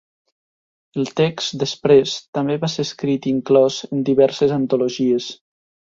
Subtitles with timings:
[1.01, 5.29] El text, després, també va ser transcrit i inclòs en diverses antologies.